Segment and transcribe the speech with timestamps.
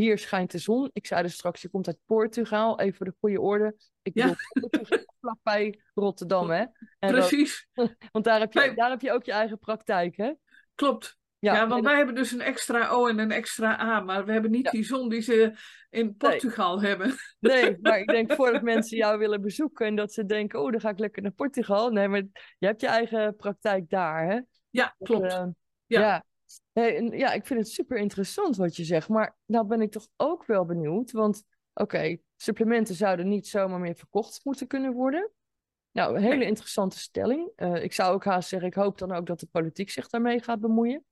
[0.00, 0.90] hier schijnt de zon.
[0.92, 3.74] Ik zei er straks, je komt uit Portugal, even voor de goede orde.
[4.02, 4.34] Ik Ja.
[4.52, 4.86] bedoel,
[5.20, 6.64] vlakbij Rotterdam, hè?
[6.98, 7.68] En dat- Precies,
[8.12, 8.74] want daar heb, je, Nee.
[8.74, 10.32] daar heb je ook je eigen praktijk, hè?
[10.74, 11.16] klopt.
[11.38, 14.50] Ja, want wij hebben dus een extra O en een extra A, maar we hebben
[14.50, 14.70] niet Ja.
[14.70, 15.52] die zon die ze
[15.90, 17.14] in Portugal hebben.
[17.40, 20.80] nee, maar ik denk voordat mensen jou willen bezoeken en dat ze denken, oh, dan
[20.80, 21.90] ga ik lekker naar Portugal.
[21.90, 22.22] Nee, maar
[22.58, 24.40] je hebt je eigen praktijk daar, hè?
[24.70, 25.32] Ja, Dat, klopt.
[25.32, 25.46] eh,
[25.86, 26.24] Ja.
[27.18, 27.32] Ja.
[27.32, 29.08] Ik vind het super interessant wat je zegt.
[29.08, 31.12] Maar nou ben ik toch ook wel benieuwd.
[31.12, 31.42] Want
[31.74, 35.30] oké, supplementen zouden niet zomaar meer verkocht moeten kunnen worden.
[35.92, 37.50] Nou, een hele interessante stelling.
[37.56, 40.42] Eh, ik zou ook haast zeggen, ik hoop dan ook dat de politiek zich daarmee
[40.42, 41.04] gaat bemoeien.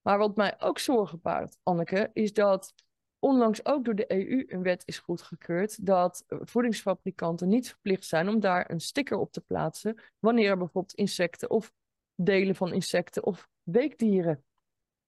[0.00, 2.74] Maar wat mij ook zorgen baart, Anneke, is dat
[3.18, 8.40] onlangs ook door de EU een wet is goedgekeurd dat voedingsfabrikanten niet verplicht zijn om
[8.40, 11.72] daar een sticker op te plaatsen wanneer er bijvoorbeeld insecten of
[12.14, 14.44] delen van insecten of weekdieren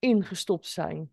[0.07, 1.11] ingestopt zijn.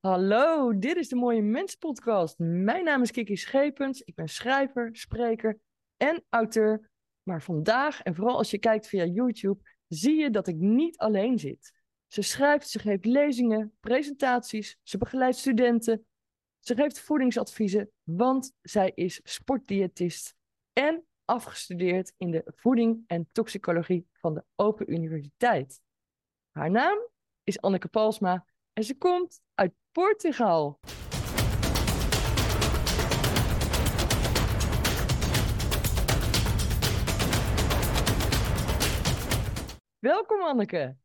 [0.00, 2.38] Hallo, dit is de Mooie Mensen Podcast.
[2.38, 4.00] Mijn naam is Kiki Schepens.
[4.00, 5.58] Ik ben schrijver, spreker
[5.96, 6.90] en auteur.
[7.22, 11.38] Maar vandaag, en vooral als je kijkt via YouTube, zie je dat ik niet alleen
[11.38, 11.72] zit.
[12.06, 16.06] Ze schrijft, ze geeft lezingen, presentaties, ze begeleidt studenten,
[16.64, 20.34] ze geeft voedingsadviezen, want zij is sportdiëtist
[20.72, 25.80] en afgestudeerd in de voeding en toxicologie van de Open Universiteit.
[26.50, 26.98] Haar naam
[27.42, 30.80] is Anneke Palsma en ze komt uit Portugal.
[39.98, 40.96] Welkom Anneke.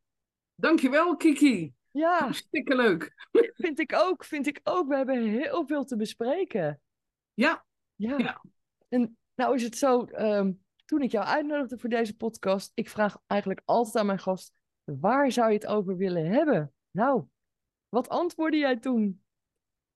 [0.54, 1.74] Dankjewel, Kiki.
[1.90, 3.12] Ja, Hartstikke leuk.
[3.54, 4.88] vind ik ook, vind ik ook.
[4.88, 6.80] We hebben heel veel te bespreken.
[7.34, 8.18] Ja, Ja.
[8.18, 8.42] Ja.
[8.88, 10.52] En nou is het zo, ehm,
[10.84, 14.52] toen ik jou uitnodigde voor deze podcast, ik vraag eigenlijk altijd aan mijn gast,
[14.84, 16.72] waar zou je het over willen hebben?
[16.90, 17.24] Nou,
[17.88, 19.22] wat antwoordde jij toen?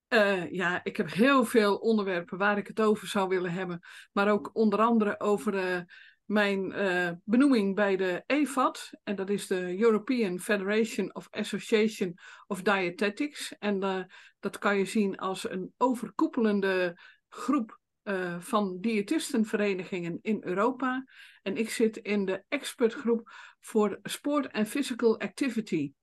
[0.07, 3.79] eh, ja, ik heb heel veel onderwerpen waar ik het over zou willen hebben.
[4.11, 5.81] Maar ook onder andere over eh,
[6.25, 8.91] mijn eh, benoeming bij de EFAD.
[9.03, 13.57] En dat is de European Federation of Association of Dietetics.
[13.57, 14.03] En eh,
[14.39, 21.05] dat kan je zien als een overkoepelende groep eh, van diëtistenverenigingen in Europa.
[21.41, 25.93] En ik zit in de expertgroep voor sport en physical activity.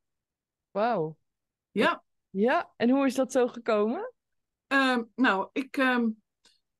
[0.70, 1.16] Wauw.
[1.70, 2.04] Ja.
[2.30, 4.12] Ja, en hoe is dat zo gekomen?
[4.66, 6.08] Ehm, nou, ik, ehm,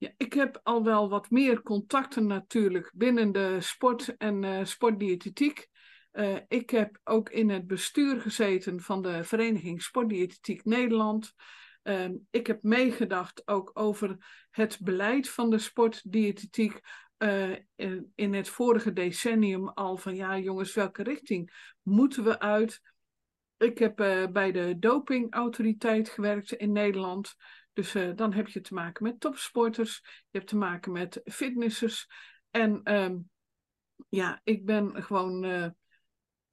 [0.03, 5.69] ja, ik heb al wel wat meer contacten natuurlijk binnen de sport en eh, sportdiëtetiek.
[6.11, 11.35] Eh, ik heb ook in het bestuur gezeten van de Vereniging Sportdiëtetiek Nederland.
[11.83, 14.17] Ehm, ik heb meegedacht ook over
[14.51, 16.81] het beleid van de sportdiëtetiek.
[17.17, 22.81] eh, in, in het vorige decennium al van ja jongens, welke richting moeten we uit?
[23.57, 23.97] Ik heb
[24.33, 27.35] bij de dopingautoriteit gewerkt in Nederland.
[27.73, 30.01] Dus eh, dan heb je te maken met topsporters.
[30.05, 32.07] Je hebt te maken met fitnessers.
[32.51, 33.17] En ehm,
[34.09, 35.69] ja, ik ben gewoon eh,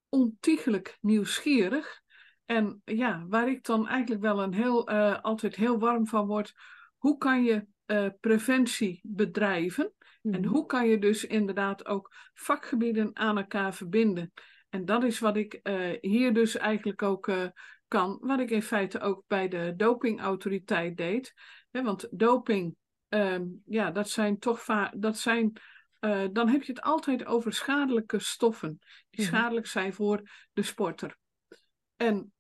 [0.10, 2.02] ontiegelijk nieuwsgierig.
[2.46, 6.54] En ja, waar ik dan eigenlijk wel een heel, eh, altijd heel warm van word.
[6.98, 7.68] Hoe kan je
[8.20, 9.94] preventie bedrijven?
[10.22, 14.34] En hoe kan je dus inderdaad ook vakgebieden aan elkaar verbinden?
[14.70, 15.60] En dat is wat ik
[16.02, 17.32] hier dus eigenlijk ook
[17.90, 21.34] kan, wat ik in feite ook bij de dopingautoriteit deed.
[21.72, 22.76] Hè, want doping,
[23.08, 25.54] ehm, ja, dat zijn toch vaak, dat zijn,
[26.00, 28.80] eh, dan heb je het altijd over schadelijke stoffen,
[29.10, 29.36] die Mhm.
[29.36, 31.18] schadelijk zijn voor de sporter.
[31.96, 32.34] En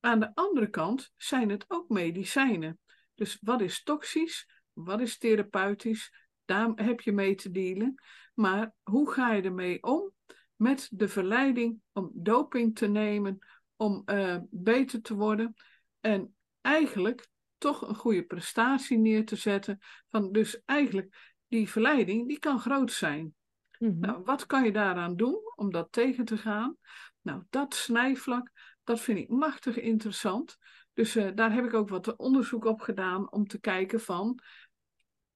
[0.00, 2.78] aan de andere kant zijn het ook medicijnen.
[3.14, 6.12] Dus wat is toxisch, wat is therapeutisch,
[6.44, 7.94] daar heb je mee te dealen.
[8.34, 10.12] Maar hoe ga je ermee om
[10.56, 13.38] met de verleiding om doping te nemen,
[13.76, 15.54] om eh, beter te worden
[16.00, 17.28] en eigenlijk
[17.58, 19.78] toch een goede prestatie neer te zetten.
[20.08, 23.34] Van dus eigenlijk die verleiding, die kan groot zijn.
[23.78, 23.98] Mhm.
[23.98, 26.76] Nou, wat kan je daaraan doen om dat tegen te gaan?
[27.20, 28.50] Nou, dat snijvlak,
[28.84, 30.56] dat vind ik machtig interessant.
[30.94, 34.40] Dus eh, daar heb ik ook wat onderzoek op gedaan om te kijken van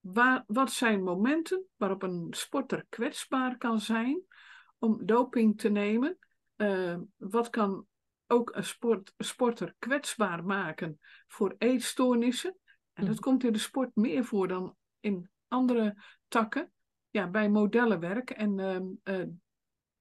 [0.01, 4.23] waar, wat zijn momenten waarop een sporter kwetsbaar kan zijn
[4.79, 6.19] om doping te nemen?
[6.57, 7.87] Eh, wat kan
[8.31, 12.57] ook een sport, sporter kwetsbaar maken voor eetstoornissen?
[12.93, 13.23] En dat Mhm.
[13.23, 16.73] komt in de sport meer voor dan in andere takken.
[17.11, 19.27] Ja, bij modellenwerk en ehm, eh,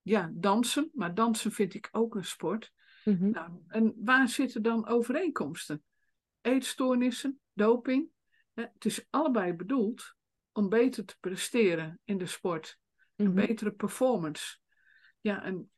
[0.01, 0.89] ja, dansen.
[0.93, 2.71] Maar dansen vind ik ook een sport.
[3.03, 3.29] Mhm.
[3.29, 5.83] Nou, en waar zitten dan overeenkomsten?
[6.41, 8.09] Eetstoornissen, doping.
[8.53, 10.15] Hè, Het is allebei bedoeld
[10.51, 12.77] om beter te presteren in de sport.
[13.15, 13.35] een Mhm.
[13.35, 14.57] betere performance.
[15.21, 15.71] Ja, en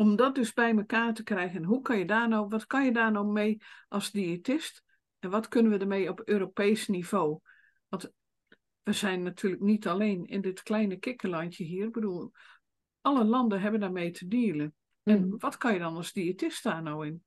[0.00, 2.84] om dat dus bij elkaar te krijgen, en hoe kan je daar nou, wat kan
[2.84, 4.82] je daar nou mee als diëtist?
[5.18, 7.38] En wat kunnen we ermee op Europees niveau?
[7.88, 8.12] Want
[8.82, 11.86] we zijn natuurlijk niet alleen in dit kleine kikkerlandje hier.
[11.86, 12.32] Ik bedoel,
[13.00, 14.74] alle landen hebben daarmee te dealen.
[15.02, 15.36] En Mhm.
[15.38, 17.22] wat kan je dan als diëtist daar nou in?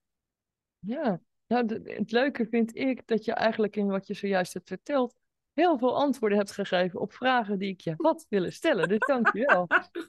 [0.79, 5.15] Ja, nou, het leuke vind ik dat je eigenlijk in wat je zojuist hebt verteld,
[5.53, 8.87] heel veel antwoorden hebt gegeven op vragen die ik je had willen stellen.
[8.87, 9.67] Dus dank je wel.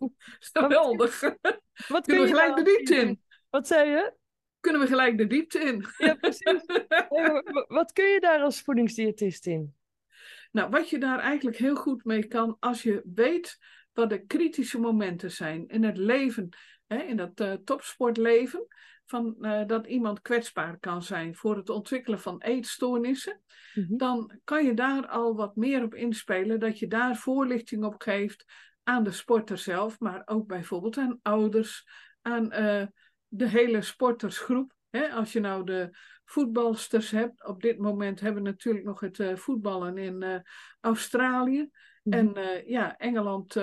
[0.53, 1.21] Geweldig.
[1.21, 3.23] Wat kun Kunnen we je gelijk nou de diepte in?
[3.51, 4.13] Wat zei je?
[4.61, 5.87] Kunnen we gelijk de diepte in?
[5.99, 6.65] Ja, precies.
[7.79, 9.75] Wat kun je daar als voedingsdiëtist in?
[10.53, 13.59] Nou, wat je daar eigenlijk heel goed mee kan, als je weet
[13.93, 16.49] wat de kritische momenten zijn in het leven,
[16.87, 18.67] hè, in dat eh, topsportleven,
[19.07, 23.43] van, eh, dat iemand kwetsbaar kan zijn voor het ontwikkelen van eetstoornissen,
[23.75, 23.97] Mhm.
[23.97, 28.45] dan kan je daar al wat meer op inspelen, dat je daar voorlichting op geeft
[28.83, 31.89] aan de sporter zelf, maar ook bijvoorbeeld aan ouders,
[32.23, 32.87] aan eh,
[33.29, 34.75] de hele sportersgroep.
[34.91, 39.21] Hè, als je nou de voetbalsters hebt, op dit moment hebben we natuurlijk nog het
[39.21, 40.45] eh, voetballen in
[40.81, 41.71] Australië.
[42.03, 42.19] Mhm.
[42.19, 43.57] En ja, Engeland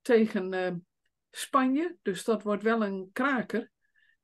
[0.00, 0.84] tegen
[1.30, 3.70] Spanje, dus dat wordt wel een kraker.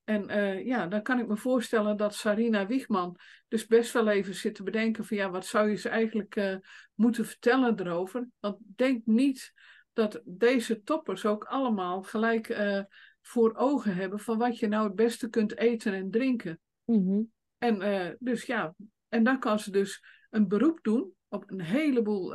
[0.07, 3.17] En eh, ja, dan kan ik me voorstellen dat Sarina Wiegman
[3.49, 6.57] dus best wel even zit te bedenken van ja, wat zou je ze eigenlijk eh,
[6.95, 8.29] moeten vertellen erover?
[8.41, 9.53] Want denk niet
[9.93, 12.83] dat deze toppers ook allemaal gelijk eh,
[13.21, 16.61] voor ogen hebben van wat je nou het beste kunt eten en drinken.
[16.85, 17.23] Mhm.
[17.59, 18.75] En dus ja,
[19.09, 22.35] en dan kan ze dus een beroep doen op een heleboel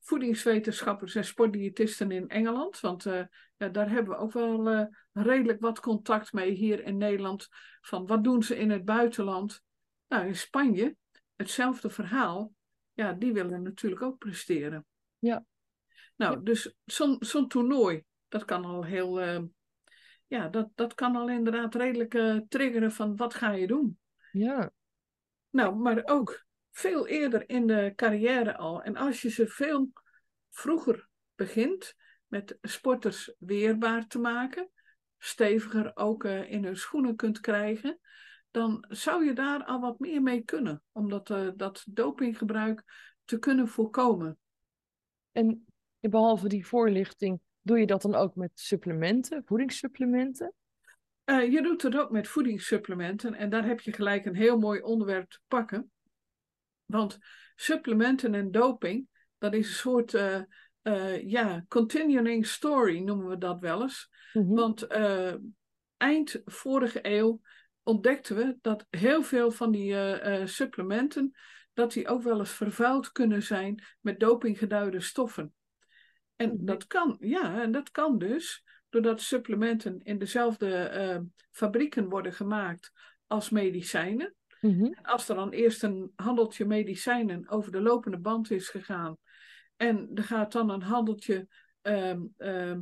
[0.00, 2.80] voedingswetenschappers en sportdiëtisten in Engeland.
[2.80, 3.06] Want
[3.62, 7.48] ja, daar hebben we ook wel eh, redelijk wat contact mee hier in Nederland.
[7.80, 9.62] Van wat doen ze in het buitenland?
[10.08, 10.96] Nou, in Spanje,
[11.36, 12.52] hetzelfde verhaal.
[12.92, 14.86] Ja, die willen natuurlijk ook presteren.
[15.18, 15.44] Ja.
[16.16, 19.20] Nou, dus zo'n zo'n toernooi, dat kan al heel.
[19.20, 19.42] eh,
[20.26, 23.98] ja, dat, dat kan al inderdaad redelijk eh, triggeren van wat ga je doen?
[24.32, 24.70] Ja.
[25.50, 28.82] Nou, maar ook veel eerder in de carrière al.
[28.82, 29.92] En als je ze veel
[30.50, 31.94] vroeger begint
[32.32, 34.70] met sporters weerbaar te maken,
[35.18, 37.98] steviger ook eh, in hun schoenen kunt krijgen,
[38.50, 40.82] dan zou je daar al wat meer mee kunnen.
[40.92, 42.84] Om dat, eh, dat dopinggebruik
[43.24, 44.38] te kunnen voorkomen.
[45.32, 45.66] En
[46.00, 50.54] behalve die voorlichting, doe je dat dan ook met supplementen, voedingssupplementen?
[51.24, 54.80] Eh, je doet het ook met voedingssupplementen en daar heb je gelijk een heel mooi
[54.80, 55.90] onderwerp te pakken.
[56.84, 57.18] Want
[57.54, 59.08] supplementen en doping,
[59.38, 60.14] dat is een soort
[60.82, 64.10] eh, ja, continuing story noemen we dat wel eens.
[64.32, 64.54] Mhm.
[64.54, 65.34] Want eh,
[65.96, 67.40] eind vorige eeuw
[67.82, 71.32] ontdekten we dat heel veel van die eh, supplementen,
[71.72, 75.54] dat die ook wel eens vervuild kunnen zijn met dopinggeduide stoffen.
[76.36, 76.64] En Mhm.
[76.64, 82.92] dat kan, ja, en dat kan dus doordat supplementen in dezelfde fabrieken worden gemaakt
[83.26, 84.34] als medicijnen.
[84.60, 89.18] En als er dan eerst een handeltje medicijnen over de lopende band is gegaan
[89.76, 91.48] en er gaat dan een handeltje
[91.80, 92.80] ehm, ehm,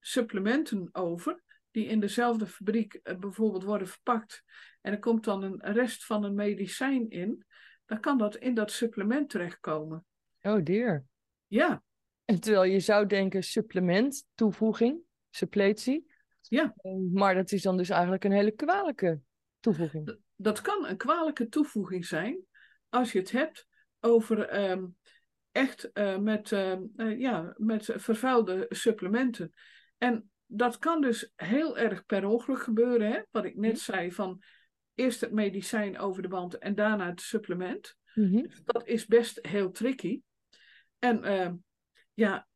[0.00, 4.42] supplementen over, die in dezelfde fabriek eh, bijvoorbeeld worden verpakt,
[4.80, 7.44] en er komt dan een rest van een medicijn in,
[7.86, 10.04] dan kan dat in dat supplement terechtkomen.
[10.42, 11.04] Oh dear.
[11.46, 11.82] Ja,
[12.24, 15.00] En terwijl je zou denken supplement, toevoeging,
[15.30, 16.10] suppletie.
[16.42, 16.74] Ja.
[16.76, 19.20] Eh, Maar dat is dan dus eigenlijk een hele kwalijke
[19.60, 20.18] toevoeging.
[20.36, 22.38] dat kan een kwalijke toevoeging zijn
[22.88, 23.66] als je het hebt
[24.00, 24.86] over ehm,
[25.58, 29.52] echt eh, met, ehm, eh, ja, met vervuilde supplementen.
[29.98, 33.20] En dat kan dus heel erg per ongeluk gebeuren, hè?
[33.30, 33.92] wat ik net Ja.
[33.92, 34.42] zei van
[34.94, 37.96] eerst het medicijn over de band en daarna het supplement.
[38.14, 38.46] Mhm.
[38.64, 40.22] Dat is best heel tricky.
[40.98, 41.62] En
[42.14, 42.48] ja,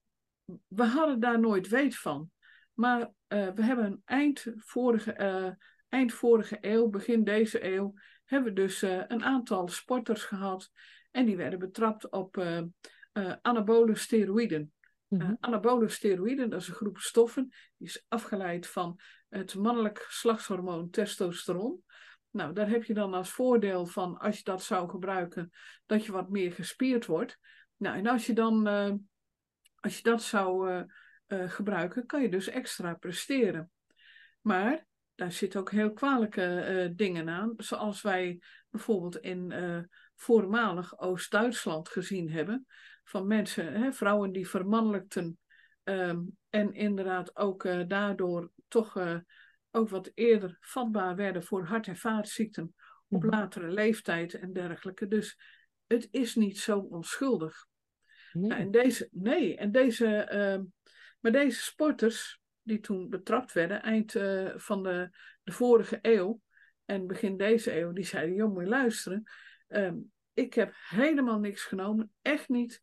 [0.69, 2.31] we hadden daar nooit weet van.
[2.75, 5.51] Maar eh, we hebben eind vorige, eh,
[5.89, 7.95] eind vorige eeuw, begin deze eeuw,
[8.25, 10.71] hebben we dus eh, een aantal sporters gehad.
[11.13, 12.59] En die werden betrapt op eh,
[13.13, 14.73] eh, anabole steroïden.
[15.07, 15.23] Mhm.
[15.23, 20.91] Eh, anabole steroïden, dat is een groep stoffen, die is afgeleid van het mannelijk geslachtshormoon
[20.91, 21.85] testosteron.
[22.31, 25.51] Nou, daar heb je dan als voordeel van, als je dat zou gebruiken,
[25.87, 27.39] dat je wat meer gespierd wordt.
[27.77, 28.67] Nou, en als je dan,
[29.81, 30.85] als je dat zou
[31.29, 33.71] gebruiken, kan je dus extra presteren.
[34.41, 38.41] Maar daar zitten ook heel kwalijke dingen aan, zoals wij
[38.71, 39.53] bijvoorbeeld in
[40.17, 42.67] voormalig Oost-Duitsland gezien hebben,
[43.05, 45.39] van mensen, hè, vrouwen die vermannelijkten
[45.83, 49.17] ehm, en inderdaad ook eh, daardoor toch eh,
[49.71, 52.75] ook wat eerder vatbaar werden voor hart- en vaatziekten
[53.09, 53.31] op Mhm.
[53.33, 55.09] latere leeftijd en dergelijke.
[55.09, 55.39] Dus
[55.87, 57.67] het is niet zo onschuldig.
[58.33, 58.49] Nee.
[58.49, 60.63] Nou, en deze, nee, en deze, ehm,
[61.23, 65.11] Maar deze sporters, die toen betrapt werden, eind eh, van de,
[65.43, 66.41] de vorige eeuw
[66.85, 69.23] en begin deze eeuw, die zeiden: Joh, moet je luisteren.
[69.73, 69.97] Ehm,
[70.33, 72.83] ik heb helemaal niks genomen, echt niet.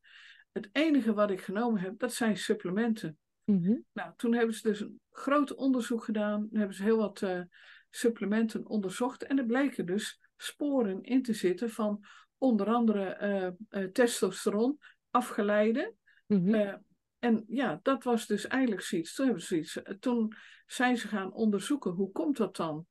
[0.52, 3.18] Het enige wat ik genomen heb, dat zijn supplementen.
[3.44, 3.76] Mhm.
[3.94, 6.48] Nou, toen hebben ze dus een groot onderzoek gedaan.
[6.52, 7.42] Hebben ze heel wat eh,
[7.90, 9.24] supplementen onderzocht.
[9.24, 12.06] En er bleken dus sporen in te zitten van
[12.38, 14.80] onder andere eh, eh, testosteron,
[15.10, 15.94] afgeleide.
[16.28, 16.78] Mhm.
[17.20, 19.16] En ja, dat was dus eigenlijk zoiets.
[19.16, 19.82] Toen, hebben ze zoiets.
[19.82, 20.34] eh, toen
[20.66, 22.86] zijn ze gaan onderzoeken, hoe komt dat dan?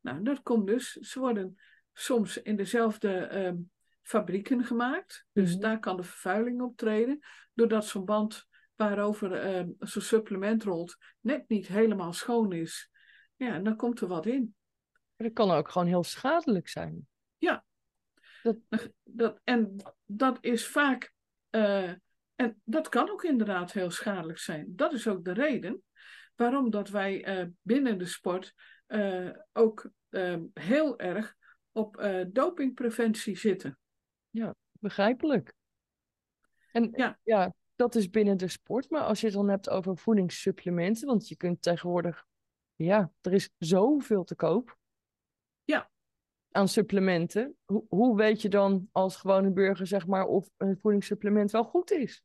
[0.00, 1.56] Nou, dat komt dus, ze worden
[2.00, 3.56] soms in dezelfde ehm,
[4.02, 5.26] fabrieken gemaakt.
[5.32, 5.60] Dus Mhm.
[5.60, 7.18] daar kan de vervuiling optreden.
[7.54, 12.90] Doordat zo'n band waarover ehm, zo'n supplement rolt net niet helemaal schoon is.
[13.36, 14.54] Ja, dan komt er wat in.
[15.16, 17.08] Maar dat kan ook gewoon heel schadelijk zijn.
[19.02, 21.12] Dat, en dat is vaak,
[21.50, 21.92] eh,
[22.34, 24.66] en dat kan ook inderdaad heel schadelijk zijn.
[24.76, 25.82] Dat is ook de reden
[26.34, 28.54] waarom dat wij eh, binnen de sport
[28.86, 31.36] eh, ook eh, heel erg
[31.72, 33.78] op eh, dopingpreventie zitten.
[34.80, 35.54] Begrijpelijk.
[36.72, 37.18] En Ja.
[37.22, 38.90] ja, dat is binnen de sport.
[38.90, 42.26] Maar als je het dan hebt over voedingssupplementen, want je kunt tegenwoordig,
[42.74, 44.78] ja, er is zoveel te koop.
[45.64, 45.90] Ja.
[46.50, 47.56] Aan supplementen.
[47.64, 51.90] Hoe, hoe weet je dan als gewone burger, zeg maar, of een voedingssupplement wel goed
[51.90, 52.22] is?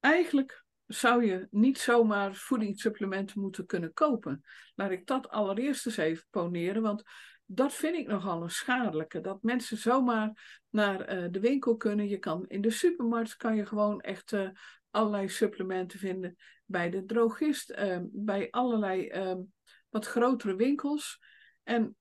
[0.00, 4.44] Eigenlijk zou je niet zomaar voedingssupplementen moeten kunnen kopen.
[4.74, 7.02] Laat ik dat allereerst eens even poneren, want
[7.50, 9.20] dat vind ik nogal een schadelijke.
[9.20, 12.08] Dat mensen zomaar naar eh, de winkel kunnen.
[12.08, 14.48] Je kan in de supermarkt kan je gewoon echt eh,
[14.90, 16.36] allerlei supplementen vinden.
[16.64, 19.36] Bij de drogist, eh, bij allerlei eh,
[19.88, 21.22] wat grotere winkels.
[21.62, 21.96] En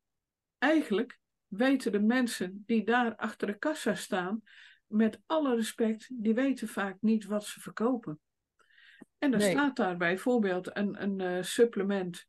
[0.57, 4.41] eigenlijk weten de mensen die daar achter de kassa staan,
[4.87, 8.19] met alle respect, die weten vaak niet wat ze verkopen.
[9.17, 9.51] En er Nee.
[9.51, 12.25] staat daar bijvoorbeeld een, een eh, supplement,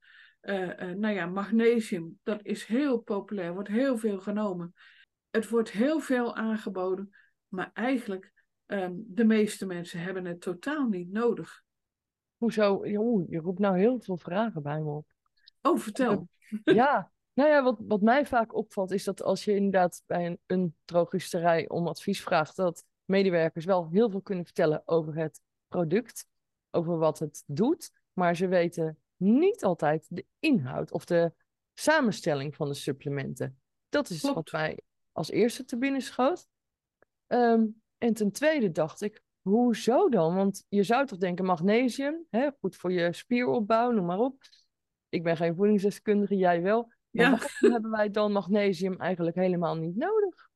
[0.96, 4.74] nou ja, magnesium, dat is heel populair, wordt heel veel genomen.
[5.30, 7.16] Het wordt heel veel aangeboden,
[7.48, 8.32] maar eigenlijk,
[8.66, 11.62] ehm, de meeste mensen hebben het totaal niet nodig.
[12.36, 12.82] Hoezo?
[12.84, 15.06] Oeh, je roept nou heel veel vragen bij me op.
[15.62, 16.28] Oh, vertel.
[16.64, 20.38] Ja, nou ja, wat, wat mij vaak opvalt is dat als je inderdaad bij een,
[20.46, 26.26] een drogisterij om advies vraagt, dat medewerkers wel heel veel kunnen vertellen over het product,
[26.70, 31.32] over wat het doet, maar ze weten niet altijd de inhoud of de
[31.74, 33.60] samenstelling van de supplementen.
[33.88, 34.34] Dat is Klopt.
[34.34, 34.78] wat mij
[35.12, 36.48] als eerste te binnen schoot.
[37.26, 37.66] Ehm,
[37.98, 40.34] en ten tweede dacht ik, hoezo dan?
[40.34, 44.42] Want je zou toch denken magnesium, hè, goed voor je spieropbouw, noem maar op.
[45.08, 46.92] Ik ben geen voedingsdeskundige, jij wel.
[47.10, 50.48] Maar waarom hebben wij dan magnesium eigenlijk helemaal niet nodig?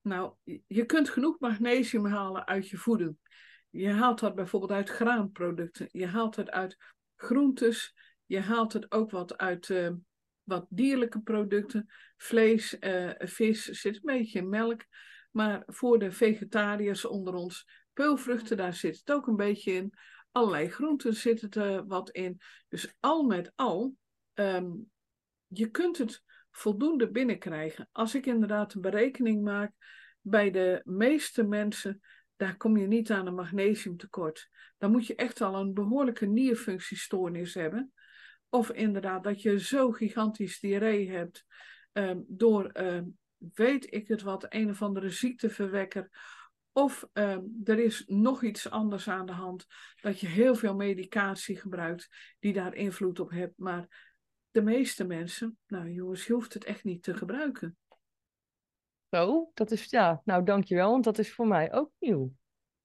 [0.00, 0.32] Nou,
[0.66, 3.16] je kunt genoeg magnesium halen uit je voeding.
[3.70, 5.88] Je haalt dat bijvoorbeeld uit graanproducten.
[5.92, 6.76] Je haalt het uit
[7.16, 7.94] groentes.
[8.26, 9.90] Je haalt het ook wat uit eh,
[10.42, 11.88] wat dierlijke producten.
[12.16, 14.84] Vlees, eh, vis, zit een beetje in melk.
[15.30, 19.92] Maar voor de vegetariërs onder ons, peulvruchten, daar zit het ook een beetje in.
[20.32, 22.40] Allerlei groenten zit het eh, wat in.
[22.68, 23.96] Dus al met al,
[24.34, 24.70] ehm,
[25.46, 27.88] je kunt het voldoende binnenkrijgen.
[27.92, 29.72] Als ik inderdaad een berekening maak,
[30.20, 32.00] bij de meeste mensen,
[32.36, 34.48] daar kom je niet aan een magnesiumtekort.
[34.78, 37.92] Dan moet je echt al een behoorlijke nierfunctiestoornis hebben.
[38.48, 41.44] Of inderdaad dat je zo gigantisch diarree hebt
[41.92, 43.04] ehm, door, ehm,
[43.36, 46.10] weet ik het wat, een of andere ziekteverwekker.
[46.72, 49.66] Of ehm, er is nog iets anders aan de hand,
[50.00, 53.52] dat je heel veel medicatie gebruikt die daar invloed op heeft.
[53.56, 54.14] Maar
[54.50, 57.76] de meeste mensen, nou jongens, je hoeft het echt niet te gebruiken.
[59.10, 62.32] Zo, dat is, ja, nou dankjewel, want dat is voor mij ook nieuw.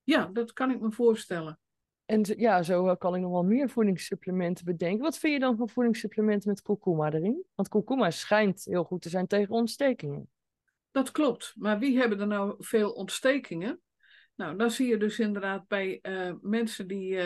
[0.04, 1.60] Ja, dat kan ik me voorstellen.
[2.06, 5.04] En ja, zo eh, kan ik nog wel meer voedingssupplementen bedenken.
[5.04, 7.44] Wat vind je dan van voedingssupplementen met kurkuma erin?
[7.56, 10.30] Want kurkuma schijnt heel goed te zijn tegen ontstekingen.
[10.92, 11.54] Dat klopt.
[11.58, 13.82] Maar wie hebben er nou veel ontstekingen?
[14.36, 17.18] Nou, dan zie je dus inderdaad bij eh, mensen die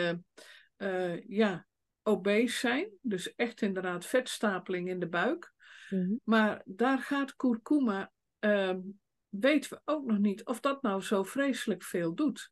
[0.76, 1.66] eh, ja,
[2.02, 2.90] obese zijn.
[3.00, 5.54] Dus echt inderdaad vetstapeling in de buik.
[5.90, 6.14] Mhm.
[6.24, 8.80] Maar daar gaat kurkuma, ehm,
[9.28, 12.50] weten we ook nog niet of dat nou zo vreselijk veel doet.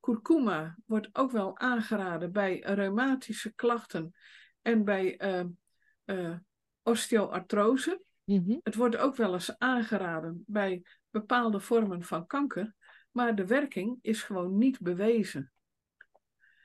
[0.00, 4.14] Kurkuma wordt ook wel aangeraden bij reumatische klachten
[4.62, 6.36] en bij eh,
[6.82, 8.02] osteoartrose.
[8.24, 8.58] Mhm.
[8.62, 12.74] Het wordt ook wel eens aangeraden bij bepaalde vormen van kanker,
[13.10, 15.52] maar de werking is gewoon niet bewezen.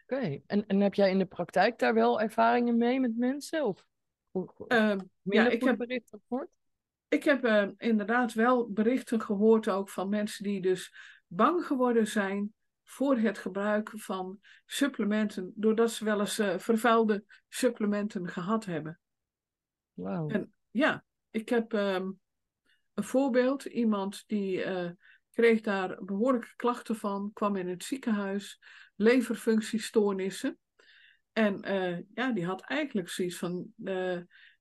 [0.04, 3.66] Oké, en, en heb jij in de praktijk daar wel ervaringen mee met mensen?
[3.66, 3.86] Of
[4.68, 6.50] Ehm, minder ik heb- berichten gehoord?
[7.10, 10.94] Ik heb eh, inderdaad wel berichten gehoord ook van mensen die dus
[11.28, 18.28] bang geworden zijn voor het gebruik van supplementen, doordat ze wel eens uh, vervuilde supplementen
[18.28, 19.00] gehad hebben.
[19.94, 20.28] Wauw.
[20.28, 22.20] En ja, ik heb um,
[22.94, 23.66] een voorbeeld.
[23.66, 24.90] Iemand die uh,
[25.32, 28.60] kreeg daar behoorlijke klachten van, kwam in het ziekenhuis,
[28.96, 30.58] leverfunctiestoornissen.
[31.32, 31.60] En
[32.14, 33.74] ja, die had eigenlijk zoiets van,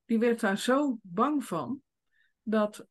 [0.05, 1.81] die werd daar zo bang van,
[2.49, 2.87] dat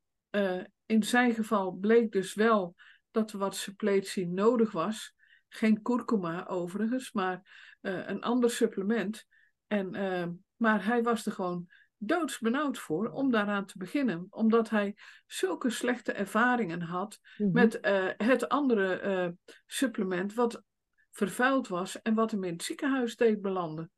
[0.86, 2.74] in zijn geval bleek dus wel
[3.10, 5.14] dat er wat suppletie nodig was.
[5.48, 7.36] Geen kurkuma overigens, maar
[7.80, 9.26] uh, een ander supplement.
[9.66, 14.26] En, uh, maar hij was er gewoon doodsbenauwd voor om daaraan te beginnen.
[14.30, 14.96] Omdat hij
[15.26, 17.54] zulke slechte ervaringen had mm -hmm.
[17.54, 17.78] met
[18.16, 19.36] het andere
[19.66, 20.62] supplement wat
[21.10, 23.90] vervuild was en wat hem in het ziekenhuis deed belanden.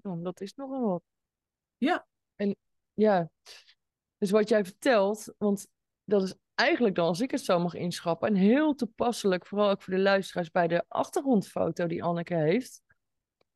[0.00, 1.02] Dat is nogal wat.
[1.76, 2.06] Ja.
[2.36, 2.56] En
[2.94, 3.30] ja,
[4.18, 5.68] dus wat jij vertelt, want
[6.04, 9.82] dat is eigenlijk dan, als ik het zo mag inschappen, en heel toepasselijk, vooral ook
[9.82, 12.82] voor de luisteraars, bij de achtergrondfoto die Anneke heeft.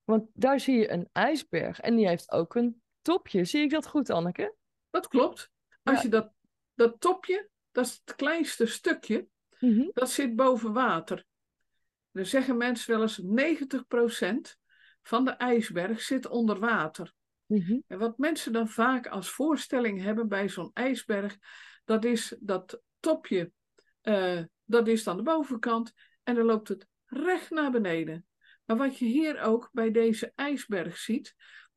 [0.05, 3.45] Want daar zie je een ijsberg en die heeft ook een topje.
[3.45, 4.55] Zie ik dat goed, Anneke?
[4.91, 5.51] Dat klopt.
[5.83, 6.03] Als ja.
[6.03, 6.33] je dat,
[6.75, 9.27] dat topje, dat is het kleinste stukje,
[9.59, 9.91] mm -hmm.
[9.93, 11.25] dat zit boven water.
[12.11, 13.21] Dan zeggen mensen wel eens
[14.55, 14.59] 90%
[15.03, 17.15] van de ijsberg zit onder water.
[17.53, 17.83] Mm -hmm.
[17.87, 21.39] En wat mensen dan vaak als voorstelling hebben bij zo'n ijsberg,
[21.85, 23.53] dat is dat topje,
[24.03, 25.93] uh, dat is dan de bovenkant
[26.23, 28.27] en dan loopt het recht naar beneden.
[28.65, 31.35] Maar wat je hier ook bij deze ijsberg ziet,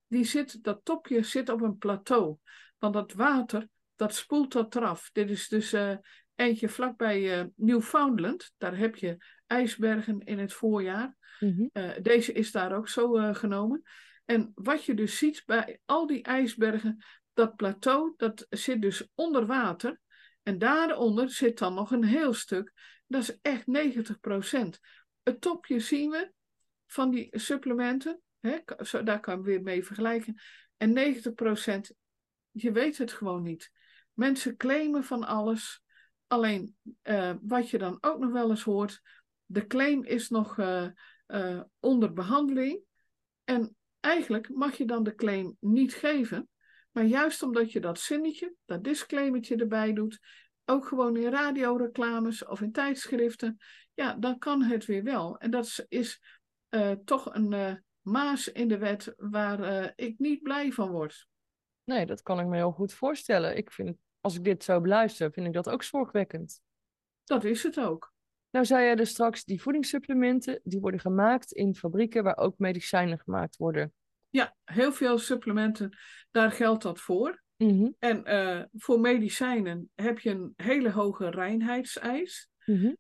[0.08, 2.38] die zit, dat topje zit op een plateau.
[2.78, 5.10] Want dat water, dat spoelt dat eraf.
[5.14, 5.96] Dit is dus uh,
[6.36, 8.54] eentje vlakbij uh, Newfoundland.
[8.58, 9.18] Daar heb je
[9.48, 11.18] ijsbergen in het voorjaar.
[11.40, 13.84] Uh, deze is daar ook zo genomen.
[14.26, 17.04] En wat je dus ziet bij al die ijsbergen,
[17.34, 20.00] dat plateau, dat zit dus onder water.
[20.44, 22.74] En daaronder zit dan nog een heel stuk.
[23.08, 24.80] Dat is echt 90%.
[25.24, 26.32] Het topje zien we
[26.88, 28.22] van die supplementen.
[28.40, 28.58] Hè,
[29.04, 30.42] daar kan je weer mee vergelijken.
[30.78, 31.96] En 90%,
[32.52, 33.72] je weet het gewoon niet.
[34.14, 35.84] Mensen claimen van alles.
[36.28, 39.02] Alleen uh, wat je dan ook nog wel eens hoort.
[39.46, 40.88] De claim is nog uh,
[41.28, 42.82] uh, onder behandeling.
[43.44, 46.50] En eigenlijk mag je dan de claim niet geven.
[46.92, 50.20] Maar juist omdat je dat zinnetje, dat disclaimertje erbij doet,
[50.66, 53.58] ook gewoon in radioreclames of in tijdschriften,
[53.94, 55.38] ja, dan kan het weer wel.
[55.38, 56.22] En dat is,
[56.70, 61.28] uh, toch een uh, maas in de wet waar uh, ik niet blij van word.
[61.84, 63.58] Nee, dat kan ik me heel goed voorstellen.
[63.58, 66.62] Ik vind, als ik dit zo beluister, vind ik dat ook zorgwekkend.
[67.24, 68.15] Dat is het ook.
[68.56, 73.20] Nou zei jij dus straks, die voedingssupplementen, die worden gemaakt in fabrieken waar ook medicijnen
[73.20, 73.94] gemaakt worden.
[74.30, 75.98] Ja, heel veel supplementen,
[76.32, 77.44] daar geldt dat voor.
[77.58, 77.96] Mm-hmm.
[78.00, 82.50] En uh, voor medicijnen heb je een hele hoge reinheidseis.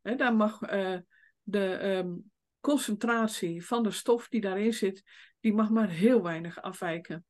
[0.01, 0.97] He, daar mag uh,
[1.43, 5.03] de um, concentratie van de stof die daarin zit,
[5.39, 7.25] die mag maar heel weinig afwijken.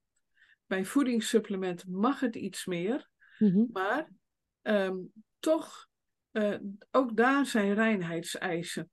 [0.65, 3.69] Bij voedingssupplementen mag het iets meer, mm-hmm.
[3.71, 4.09] maar
[4.61, 5.88] um, toch,
[6.36, 6.58] uh,
[6.91, 8.89] ook daar zijn reinheidseisen.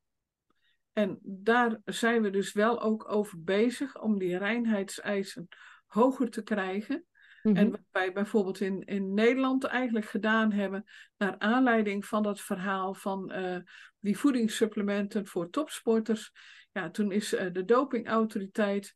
[0.92, 5.48] En daar zijn we dus wel ook over bezig om die reinheidseisen
[5.86, 7.06] hoger te krijgen.
[7.42, 7.56] Mhm.
[7.56, 10.84] En wat wij bijvoorbeeld in, in Nederland eigenlijk gedaan hebben,
[11.16, 13.56] naar aanleiding van dat verhaal van uh,
[13.98, 16.32] die voedingssupplementen voor topsporters.
[16.72, 18.94] Ja, toen is uh, de dopingautoriteit,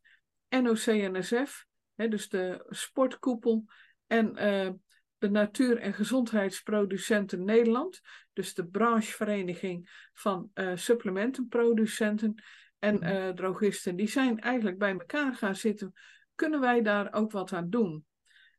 [0.48, 3.64] NOC-NSF, dus de sportkoepel
[4.06, 4.38] en
[5.18, 8.00] de Natuur- en Gezondheidsproducenten Nederland,
[8.32, 12.42] dus de branchevereniging van supplementenproducenten
[12.78, 13.34] en Mhm.
[13.34, 15.92] drogisten, die zijn eigenlijk bij elkaar gaan zitten.
[16.34, 18.04] Kunnen wij daar ook wat aan doen?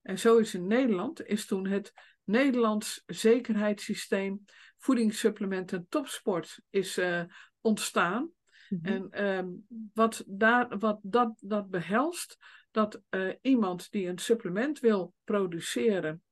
[0.02, 1.94] En zo is in Nederland, is toen het
[2.24, 4.46] Nederlands zekerheidssysteem
[4.78, 7.24] voedingssupplementen topsport is uh,
[7.62, 8.32] ontstaan.
[8.70, 8.86] Mhm.
[8.86, 12.38] En um, wat, daar, wat dat, dat behelst,
[12.72, 16.24] dat uh, iemand die een supplement wil produceren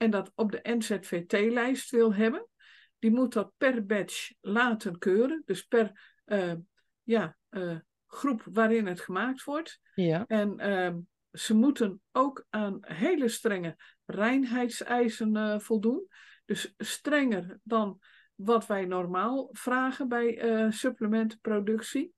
[0.00, 2.46] en dat op de NZVT-lijst wil hebben,
[2.98, 5.42] die moet dat per batch laten keuren.
[5.44, 6.54] Dus per uh,
[7.02, 7.36] ja,
[8.06, 9.80] groep waarin het gemaakt wordt.
[9.94, 10.24] Ja.
[10.26, 16.08] En um, ze moeten ook aan hele strenge reinheidseisen uh, voldoen.
[16.44, 17.98] Dus strenger dan
[18.34, 22.12] wat wij normaal vragen bij supplementenproductie.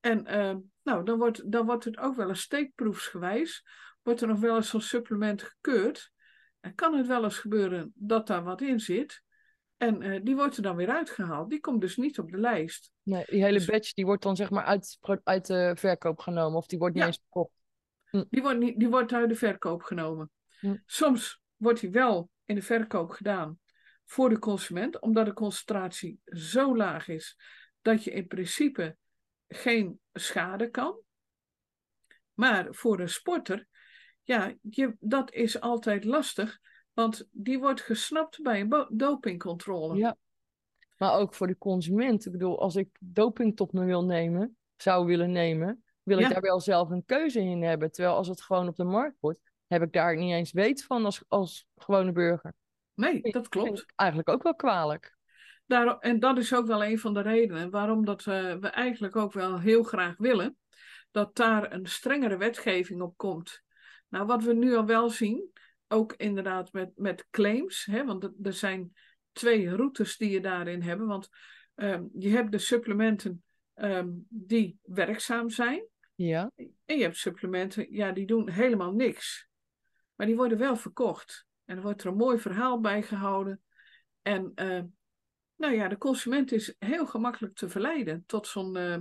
[0.00, 3.66] En uh, nou, dan, wordt, dan wordt het ook wel eens steekproefsgewijs.
[4.02, 6.12] Wordt er nog wel eens zo'n supplement gekeurd.
[6.74, 9.22] Kan het wel eens gebeuren dat daar wat in zit.
[9.76, 11.50] En die wordt er dan weer uitgehaald.
[11.50, 12.92] Die komt dus niet op de lijst.
[13.02, 13.66] Nee, die hele dus...
[13.66, 16.58] batch die wordt dan zeg maar uit, uit de verkoop genomen.
[16.58, 17.08] Of die wordt niet ja.
[17.08, 17.52] eens verkocht.
[18.10, 18.24] Hm.
[18.30, 20.30] Die, wordt niet, die wordt uit de verkoop genomen.
[20.58, 20.76] Hm.
[20.86, 23.58] Soms wordt die wel in de verkoop gedaan
[24.04, 27.38] voor de consument, omdat de concentratie zo laag is
[27.82, 28.96] dat je in principe
[29.48, 31.00] geen schade kan.
[32.32, 33.66] Maar voor een sporter,
[34.24, 36.60] ja, je, dat is altijd lastig,
[36.92, 39.96] want die wordt gesnapt bij een dopingcontrole.
[39.96, 40.16] Ja,
[40.96, 42.26] maar ook voor de consument.
[42.26, 46.40] Ik bedoel, als ik doping tot me wil nemen, zou willen nemen, wil ik daar
[46.40, 47.90] wel zelf een keuze in hebben.
[47.90, 51.04] Terwijl als het gewoon op de markt wordt, heb ik daar niet eens weet van
[51.04, 52.54] als, als gewone burger.
[52.94, 53.86] Nee, dat klopt.
[53.94, 55.16] Eigenlijk ook wel kwalijk.
[55.66, 59.16] Daar, en dat is ook wel een van de redenen waarom dat, uh, we eigenlijk
[59.16, 60.56] ook wel heel graag willen
[61.10, 63.62] dat daar een strengere wetgeving op komt.
[64.14, 65.50] Nou, wat we nu al wel zien,
[65.88, 68.92] ook inderdaad met, met claims, hè, want er zijn
[69.32, 71.00] twee routes die je daarin hebt.
[71.00, 71.28] Want
[71.74, 73.42] um, je hebt de supplementen
[73.74, 75.86] um, die werkzaam zijn.
[76.14, 76.50] Ja.
[76.56, 79.48] En je hebt supplementen, ja, die doen helemaal niks.
[80.14, 81.46] Maar die worden wel verkocht.
[81.64, 83.62] En er wordt er een mooi verhaal bij gehouden.
[84.22, 84.82] En uh,
[85.56, 88.96] nou ja, de consument is heel gemakkelijk te verleiden tot, zo'n, uh,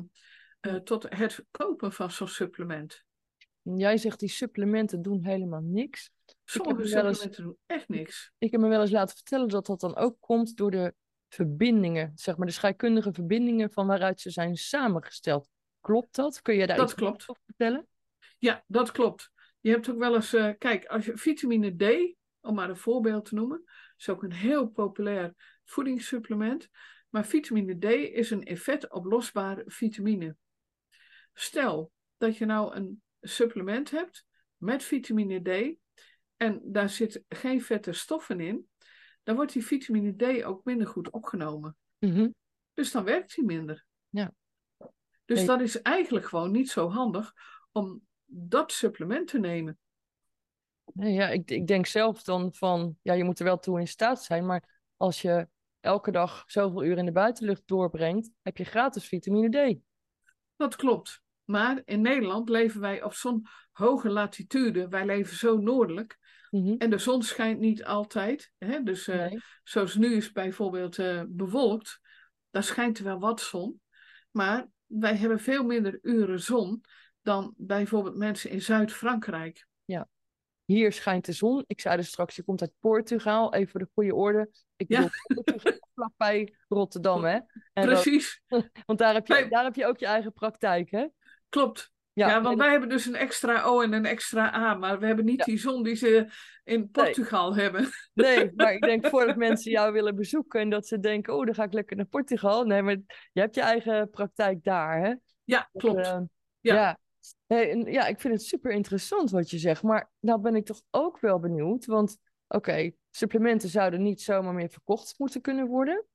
[0.61, 3.05] uh, tot het kopen van zo'n supplement.
[3.63, 6.11] Jij zegt die supplementen doen helemaal niks.
[6.45, 8.31] Sommige supplementen eens, doen echt niks.
[8.37, 10.93] Ik heb me wel eens laten vertellen dat dat dan ook komt door de
[11.27, 15.49] verbindingen, zeg maar de scheikundige verbindingen van waaruit ze zijn samengesteld.
[15.79, 16.41] Klopt dat?
[16.41, 17.29] Kun je daar dat iets klopt.
[17.29, 17.87] over vertellen?
[18.37, 19.31] Ja, dat klopt.
[19.59, 23.25] Je hebt ook wel eens, uh, kijk, als je vitamine D, om maar een voorbeeld
[23.25, 23.63] te noemen,
[23.97, 26.69] is ook een heel populair voedingssupplement.
[27.09, 30.35] Maar vitamine D is een effectoplosbare vitamine.
[31.33, 34.25] Stel dat je nou een supplement hebt
[34.57, 35.77] met vitamine D
[36.37, 38.67] en daar zit geen vette stoffen in,
[39.23, 41.77] dan wordt die vitamine D ook minder goed opgenomen.
[41.99, 42.29] Mhm.
[42.73, 43.85] Dus dan werkt die minder.
[44.09, 44.33] Ja.
[45.25, 45.47] Dus Nee.
[45.47, 47.33] dat is eigenlijk gewoon niet zo handig
[47.71, 49.77] om dat supplement te nemen.
[50.93, 53.87] Nee, ja, ik, ik denk zelf dan van, ja, je moet er wel toe in
[53.87, 55.47] staat zijn, maar als je
[55.79, 59.79] elke dag zoveel uur in de buitenlucht doorbrengt, heb je gratis vitamine D.
[60.55, 61.22] Dat klopt.
[61.45, 64.87] Maar in Nederland leven wij op zo'n hoge latitude.
[64.87, 66.17] Wij leven zo noordelijk.
[66.49, 66.75] Mhm.
[66.77, 68.51] En de zon schijnt niet altijd.
[68.57, 68.83] Hè?
[68.83, 69.39] Dus Nee.
[69.63, 71.99] zoals nu is bijvoorbeeld eh, bewolkt.
[72.51, 73.81] Daar schijnt wel wat zon.
[74.31, 76.83] Maar wij hebben veel minder uren zon
[77.21, 79.67] dan bijvoorbeeld mensen in Zuid-Frankrijk.
[80.65, 81.63] Hier schijnt de zon.
[81.67, 84.49] Ik zei dus straks, je komt uit Portugal, even voor de goede orde.
[84.75, 85.09] Ik Ja.
[85.27, 85.43] bedoel,
[85.93, 87.39] vlakbij Rotterdam, hè?
[87.73, 88.41] En Precies,
[88.85, 91.05] want daar heb, je, daar heb je ook je eigen praktijk, hè?
[91.53, 91.91] Klopt.
[92.13, 95.25] Ja, want wij hebben dus een extra O en een extra A, maar we hebben
[95.25, 95.43] niet Ja.
[95.45, 96.27] die zon die ze
[96.63, 97.89] in Portugal hebben.
[98.13, 101.55] Nee, maar ik denk voordat mensen jou willen bezoeken en dat ze denken, oh, dan
[101.55, 102.63] ga ik lekker naar Portugal.
[102.65, 102.97] Nee, maar
[103.31, 105.13] je hebt je eigen praktijk daar, hè?
[105.43, 106.05] Ja, Dat, klopt.
[106.07, 106.19] eh,
[106.59, 106.73] Ja.
[106.75, 106.97] ja.
[107.47, 110.65] Hey, en ja, ik vind het super interessant wat je zegt, maar nou ben ik
[110.65, 116.05] toch ook wel benieuwd, want oké, supplementen zouden niet zomaar meer verkocht moeten kunnen worden.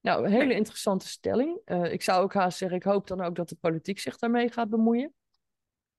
[0.00, 1.60] Nou, een hele interessante stelling.
[1.64, 4.52] Eh, ik zou ook haast zeggen, ik hoop dan ook dat de politiek zich daarmee
[4.52, 5.14] gaat bemoeien.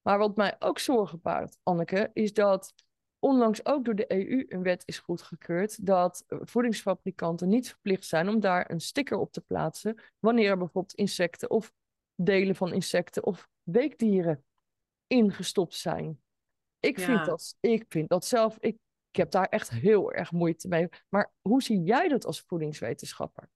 [0.02, 2.74] Maar wat mij ook zorgen baart, Anneke, is dat
[3.20, 8.40] onlangs ook door de EU een wet is goedgekeurd dat voedingsfabrikanten niet verplicht zijn om
[8.40, 11.74] daar een sticker op te plaatsen wanneer er bijvoorbeeld insecten of
[12.16, 14.44] delen van insecten of weekdieren
[15.08, 16.22] ingestopt zijn.
[16.80, 18.78] Ik, vind dat, ik vind dat zelf, ik,
[19.10, 20.90] ik heb daar echt heel erg moeite mee.
[21.10, 23.50] Maar hoe zie jij dat als voedingswetenschapper?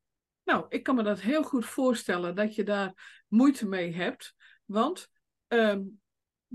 [0.43, 4.35] Nou, ik kan me dat heel goed voorstellen dat je daar moeite mee hebt.
[4.65, 5.09] Want
[5.47, 5.81] ehm,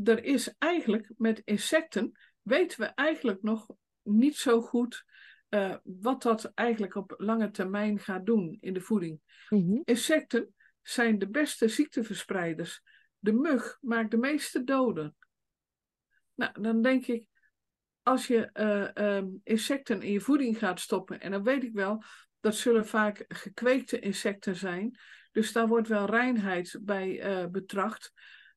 [0.05, 3.67] er is eigenlijk met insecten, weten we eigenlijk nog
[4.03, 5.05] niet zo goed
[5.49, 9.21] eh, wat dat eigenlijk op lange termijn gaat doen in de voeding.
[9.49, 9.81] Mhm.
[9.85, 12.83] Insecten zijn de beste ziekteverspreiders.
[13.19, 15.17] De mug maakt de meeste doden.
[16.35, 17.29] Nou, dan denk ik,
[18.03, 22.03] als je eh, ehm, insecten in je voeding gaat stoppen, en dan weet ik wel,
[22.41, 24.99] dat zullen vaak gekweekte insecten zijn.
[25.33, 28.13] Dus daar wordt wel reinheid bij eh, betracht.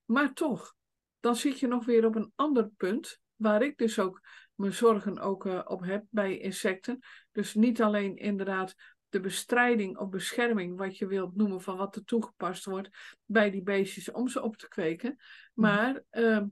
[0.05, 0.75] Maar toch,
[1.19, 4.21] dan zit je nog weer op een ander punt, waar ik dus ook
[4.55, 6.99] mijn zorgen ook, eh, op heb bij insecten.
[7.31, 8.75] Dus niet alleen inderdaad
[9.09, 12.89] de bestrijding of bescherming, wat je wilt noemen van wat er toegepast wordt
[13.25, 15.17] bij die beestjes om ze op te kweken.
[15.53, 16.47] Maar ehm,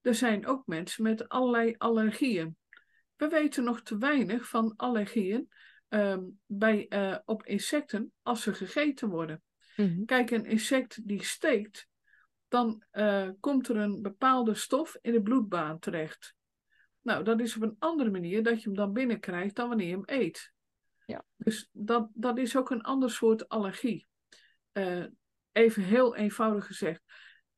[0.00, 2.56] er zijn ook mensen met allerlei allergieën.
[3.16, 5.48] We weten nog te weinig van allergieën
[5.94, 9.42] ehm, bij, eh, op insecten als ze gegeten worden.
[9.76, 10.04] Mhm.
[10.04, 11.88] Kijk, een insect die steekt,
[12.48, 16.34] dan eh, komt er een bepaalde stof in de bloedbaan terecht.
[17.00, 19.92] Nou, dat is op een andere manier dat je hem dan binnenkrijgt dan wanneer je
[19.92, 20.52] hem eet.
[21.06, 21.24] Ja.
[21.36, 24.06] Dus dat, dat is ook een ander soort allergie.
[24.72, 25.04] Eh,
[25.52, 27.02] even heel eenvoudig gezegd.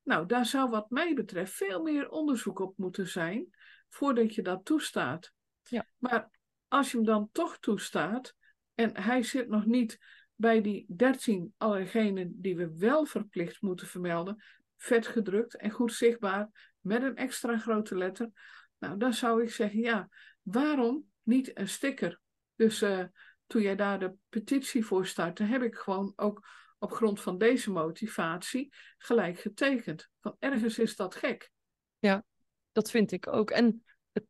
[0.03, 3.49] Nou, daar zou wat mij betreft veel meer onderzoek op moeten zijn
[3.89, 5.33] voordat je dat toestaat.
[5.63, 5.87] Ja.
[5.99, 6.31] Maar
[6.69, 8.35] als je hem dan toch toestaat
[8.75, 9.99] en hij zit nog niet
[10.35, 14.43] bij die 13 allergenen die we wel verplicht moeten vermelden,
[14.77, 18.31] vet gedrukt en goed zichtbaar met een extra grote letter.
[18.79, 20.09] Nou, dan zou ik zeggen, ja,
[20.43, 22.21] waarom niet een sticker?
[22.55, 23.05] Dus uh,
[23.47, 26.49] toen jij daar de petitie voor startte, heb ik gewoon ook
[26.79, 30.09] op grond van deze motivatie gelijk getekend.
[30.21, 31.51] Van ergens is dat gek.
[31.99, 32.25] Ja,
[32.73, 33.51] dat vind ik ook.
[33.51, 33.85] En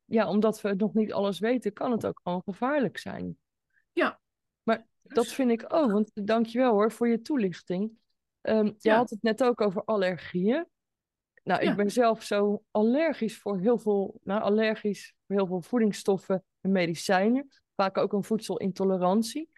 [0.05, 3.38] ja, omdat we nog niet alles weten, kan het ook gewoon gevaarlijk zijn.
[3.92, 4.20] Ja.
[4.62, 7.99] Maar dat vind ik ook, want dankjewel hoor voor je toelichting.
[8.42, 10.66] Um, je had het net ook over allergieën.
[11.42, 16.44] Nou, ik ben zelf zo allergisch voor heel veel, nou, allergisch voor heel veel voedingsstoffen
[16.61, 17.49] en medicijnen.
[17.75, 19.51] Vaak ook een voedselintolerantie.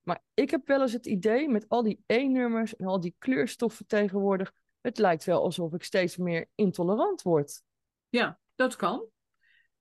[0.00, 3.86] Maar ik heb wel eens het idee met al die E-nummers en al die kleurstoffen
[3.86, 4.52] tegenwoordig.
[4.80, 7.62] Het lijkt wel alsof ik steeds meer intolerant word.
[8.08, 9.06] Ja, dat kan.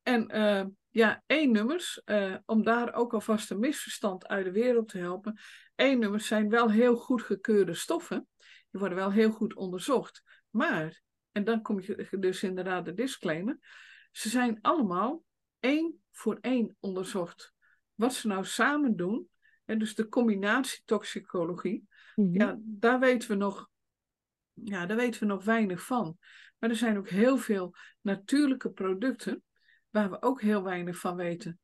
[0.03, 4.97] En uh, ja, E-nummers, uh, om daar ook alvast een misverstand uit de wereld te
[4.97, 5.39] helpen.
[5.75, 8.27] E-nummers zijn wel heel goed gekeurde stoffen.
[8.37, 10.23] Die worden wel heel goed onderzocht.
[10.49, 13.57] Maar, en dan kom je dus inderdaad de disclaimer.
[14.11, 15.23] Ze zijn allemaal
[15.59, 17.53] één voor één onderzocht.
[17.95, 19.29] Wat ze nou samen doen,
[19.65, 22.35] en dus de combinatie toxicologie, mhm.
[22.35, 23.69] ja, daar weten we nog,
[24.53, 26.17] ja, daar weten we nog weinig van.
[26.59, 29.43] Maar er zijn ook heel veel natuurlijke producten
[29.91, 31.59] waar we ook heel weinig van weten.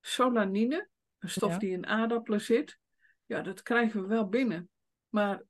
[0.00, 0.88] Solanine,
[1.18, 2.78] een stof die in aardappelen zit,
[3.26, 4.70] ja, dat krijgen we wel binnen.
[5.08, 5.42] Maar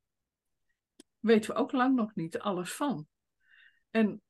[1.19, 3.07] weten we ook lang nog niet alles van.
[3.91, 4.23] En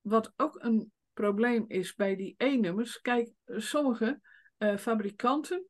[0.00, 4.20] wat ook een probleem is bij die E-nummers, kijk, sommige
[4.58, 5.66] uh, fabrikanten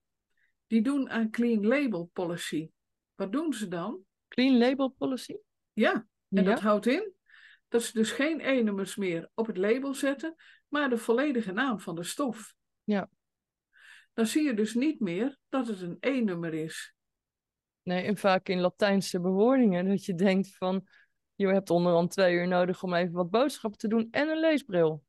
[0.67, 2.71] die doen aan clean label policy.
[3.15, 4.01] Wat doen ze dan?
[4.29, 5.37] Clean label policy?
[5.73, 7.17] Ja, en dat houdt in
[7.69, 10.35] dat ze dus geen E-nummers meer op het label zetten,
[10.69, 12.55] maar de volledige naam van de stof.
[12.85, 13.09] Ja.
[14.15, 16.95] Dan zie je dus niet meer dat het een E-nummer is.
[17.83, 20.87] Nee, en vaak in Latijnse bewoordingen, dat je denkt van,
[21.35, 25.05] je hebt onderhand twee uur nodig om even wat boodschappen te doen en een leesbril.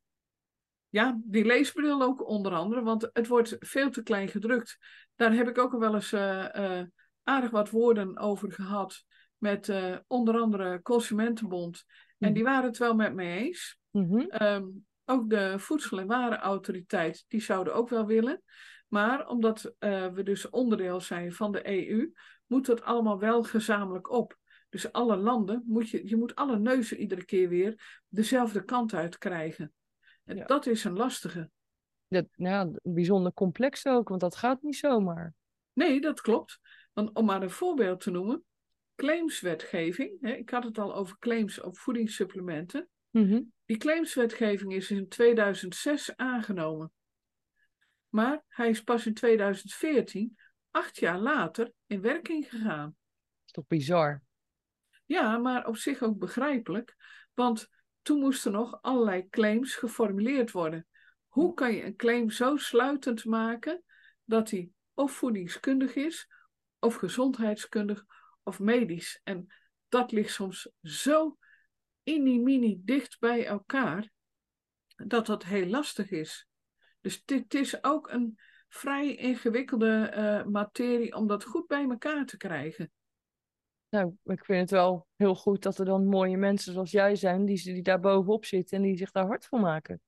[0.90, 4.78] Ja, die leesbril ook onder andere, want het wordt veel te klein gedrukt.
[5.16, 6.82] Daar heb ik ook al wel eens uh,
[7.24, 9.04] aardig wat woorden over gehad
[9.38, 11.84] met uh, onder andere Consumentenbond.
[12.18, 12.34] En mhm.
[12.34, 13.78] die waren het wel met me eens.
[13.92, 14.88] Mm -hmm.
[15.10, 18.44] Ook de Voedsel- en Warenautoriteit, die zouden ook wel willen.
[18.88, 19.76] Maar omdat
[20.14, 22.12] we dus onderdeel zijn van de EU,
[22.46, 24.38] moet dat allemaal wel gezamenlijk op.
[24.70, 29.18] Dus alle landen, moet je, je moet alle neuzen iedere keer weer dezelfde kant uit
[29.18, 29.74] krijgen.
[30.26, 31.50] En dat is een lastige.
[32.08, 35.34] Dat, nou, bijzonder complex ook, want dat gaat niet zomaar.
[35.74, 36.60] Nee, dat klopt.
[36.94, 38.44] Want om maar een voorbeeld te noemen,
[38.96, 42.90] claimswetgeving, hè, ik had het al over claims op voedingssupplementen.
[43.10, 43.42] Mhm.
[43.66, 46.92] Die claimswetgeving is in 2006 aangenomen.
[48.10, 50.38] Maar hij is pas in 2014,
[50.72, 52.86] acht jaar later, in werking gegaan.
[52.86, 54.24] Dat is toch bizar?
[55.06, 56.96] Ja, maar op zich ook begrijpelijk.
[57.34, 57.70] Want
[58.02, 60.88] toen moesten nog allerlei claims geformuleerd worden.
[61.28, 63.84] Hoe kan je een claim zo sluitend maken
[64.24, 66.28] dat die of voedingskundig is,
[66.80, 68.06] of gezondheidskundig,
[68.44, 69.22] of medisch?
[69.24, 69.54] En
[69.88, 71.38] dat ligt soms zo
[72.18, 74.12] mini dicht bij elkaar,
[74.96, 76.48] dat dat heel lastig is.
[77.02, 82.38] Dus dit is ook een vrij ingewikkelde uh, materie om dat goed bij elkaar te
[82.38, 82.92] krijgen.
[83.90, 87.46] Nou, ik vind het wel heel goed dat er dan mooie mensen zoals jij zijn,
[87.46, 90.02] die, die daar bovenop zitten en die zich daar hard voor maken.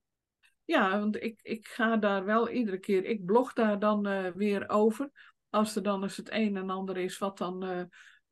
[0.64, 4.68] Ja, want ik, ik ga daar wel iedere keer, ik blog daar dan uh, weer
[4.68, 5.10] over.
[5.50, 7.82] Als er dan eens het een en ander is wat dan, uh,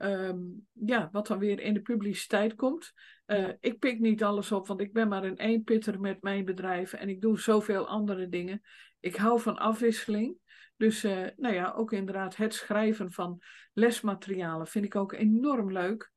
[0.02, 2.92] um, ja, wat dan weer in de publiciteit komt.
[3.26, 6.92] Uh, ik pik niet alles op, want ik ben maar een eenpitter met mijn bedrijf
[6.92, 8.62] en ik doe zoveel andere dingen.
[9.00, 10.36] Ik hou van afwisseling.
[10.76, 16.12] Dus uh, nou ja, ook inderdaad het schrijven van lesmaterialen vind ik ook enorm leuk.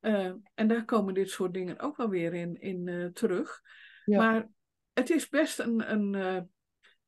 [0.00, 3.60] Uh, en daar komen dit soort dingen ook wel weer in, in terug.
[4.04, 4.18] Ja.
[4.18, 4.48] Maar
[4.92, 6.14] het is best een, een,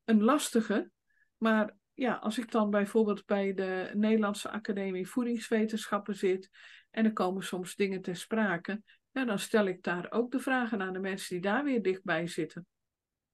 [0.03, 0.91] een lastige.
[1.37, 6.49] Maar ja, als ik dan bijvoorbeeld bij de Nederlandse Academie Voedingswetenschappen zit
[6.91, 8.81] en er komen soms dingen ter sprake,
[9.11, 12.27] ja, dan stel ik daar ook de vragen aan de mensen die daar weer dichtbij
[12.27, 12.65] zitten.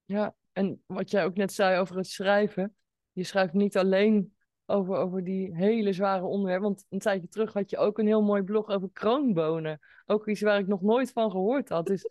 [0.06, 2.76] Ja, en wat jij ook net zei over het schrijven
[3.16, 4.34] je schrijft niet alleen
[4.66, 6.68] over, over die hele zware onderwerpen.
[6.68, 9.80] Want een tijdje terug had je ook een heel mooi blog over kroonbonen.
[10.06, 11.86] Ook iets waar ik nog nooit van gehoord had.
[11.86, 12.10] Dus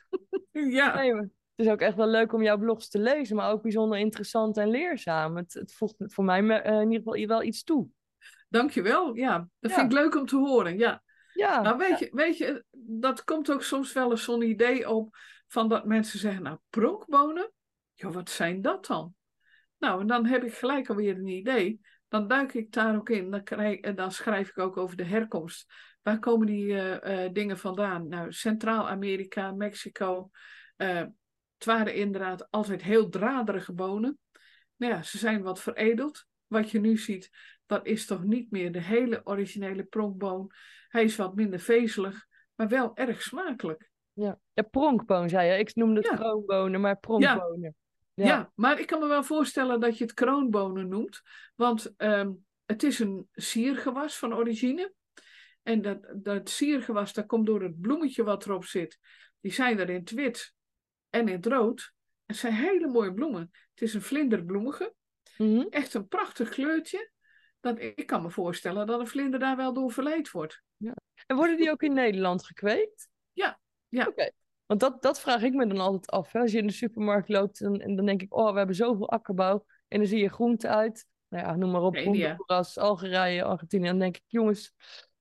[0.78, 0.94] ja.
[0.94, 3.98] Nee, het is ook echt wel leuk om jouw blogs te lezen, maar ook bijzonder
[3.98, 5.36] interessant en leerzaam.
[5.36, 7.88] Het, het voegt voor mij uh, in ieder geval wel iets toe.
[8.48, 9.14] Dankjewel.
[9.14, 10.78] Ja, dat vind ik leuk om te horen.
[10.78, 11.02] Ja.
[11.32, 15.16] Ja, nou, weet, Je, weet je, dat komt ook soms wel eens zo'n idee op
[15.46, 17.52] van dat mensen zeggen, nou, pronkbonen?
[17.92, 19.14] Ja, wat zijn dat dan?
[19.78, 21.80] Nou, en dan heb ik gelijk alweer een idee.
[22.08, 23.30] dan duik ik daar ook in.
[23.30, 25.72] Dan, krijg, en dan schrijf ik ook over de herkomst.
[26.02, 28.08] Waar komen die eh, eh, dingen vandaan?
[28.08, 30.30] Nou, Centraal-Amerika, Mexico.
[30.76, 31.02] Uh,
[31.64, 34.18] het waren inderdaad altijd heel draderige bonen.
[34.76, 36.26] Nou ja, ze zijn wat veredeld.
[36.46, 37.30] Wat je nu ziet,
[37.66, 40.50] dat is toch niet meer de hele originele pronkboon.
[40.88, 43.90] Hij is wat minder vezelig, maar wel erg smakelijk.
[44.12, 45.58] Ja, ja pronkboon zei je.
[45.58, 46.16] Ik noemde het ja.
[46.16, 47.74] kroonbonen, maar pronkbonen.
[48.14, 48.26] Ja.
[48.26, 48.52] ja.
[48.54, 51.22] maar ik kan me wel voorstellen dat je het kroonbonen noemt.
[51.54, 54.92] Want um, het is een siergewas van origine.
[55.62, 58.98] En dat, dat siergewas, dat komt door het bloemetje wat erop zit.
[59.40, 60.54] Die zijn er in het wit
[61.14, 61.92] en in het rood.
[62.26, 63.40] Het zijn hele mooie bloemen.
[63.70, 64.94] Het is een vlinderbloemige.
[65.36, 65.66] Mhm.
[65.70, 67.10] Echt een prachtig kleurtje.
[67.60, 70.62] Dat, ik kan me voorstellen dat een vlinder daar wel door verleid wordt.
[70.76, 70.94] Ja.
[71.26, 73.08] En worden die ook in Nederland gekweekt?
[73.32, 73.60] Ja.
[73.88, 74.06] ja.
[74.06, 74.30] Oké.
[74.66, 76.32] Want dat, dat vraag ik me dan altijd af.
[76.32, 76.40] Hè?
[76.40, 79.10] Als je in de supermarkt loopt en, en dan denk ik, oh, we hebben zoveel
[79.10, 79.64] akkerbouw.
[79.88, 81.06] En dan zie je groente uit.
[81.28, 81.96] Nou ja, noem maar op.
[81.96, 83.84] Honduras, Algerije, Argentinië.
[83.84, 84.72] En dan denk ik, jongens.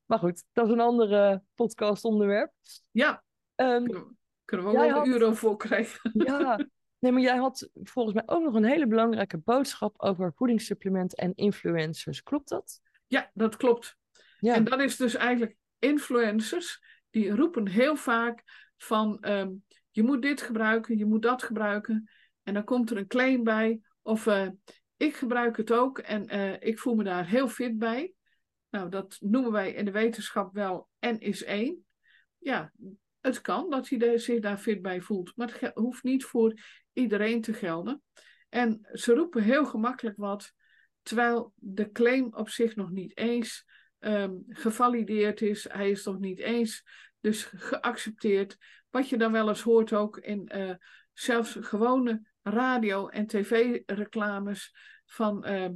[0.06, 2.52] Maar goed, dat is een andere podcast onderwerp.
[2.92, 3.24] Ja.
[3.56, 6.12] Um, kunnen we ook wel een euro voor krijgen.
[6.26, 6.68] Ja.
[7.00, 11.34] Nee, maar jij had volgens mij ook nog een hele belangrijke boodschap over voedingssupplementen en
[11.36, 12.24] influencers.
[12.24, 12.82] Klopt dat?
[13.08, 13.98] Ja, dat klopt.
[14.40, 14.56] Ja.
[14.56, 16.84] En dat is dus eigenlijk influencers.
[17.10, 18.44] Die roepen heel vaak
[18.78, 19.52] van ehm,
[19.92, 22.10] je moet dit gebruiken, je moet dat gebruiken.
[22.44, 23.82] En dan komt er een claim bij.
[24.02, 24.48] Of uh,
[24.98, 28.14] ik gebruik het ook en uh, ik voel me daar heel fit bij.
[28.70, 31.86] Nou, dat noemen wij in de wetenschap wel N is 1.
[32.38, 32.72] Ja,
[33.24, 36.54] het kan dat hij zich daar fit bij voelt, maar het hoeft niet voor
[36.94, 38.02] iedereen te gelden.
[38.50, 40.54] En ze roepen heel gemakkelijk wat,
[41.02, 43.66] terwijl de claim op zich nog niet eens
[44.00, 45.64] um, gevalideerd is.
[45.70, 46.84] Hij is nog niet eens
[47.20, 48.58] dus geaccepteerd.
[48.90, 50.74] Wat je dan wel eens hoort ook in uh,
[51.14, 55.70] zelfs gewone radio- en tv-reclames van uh,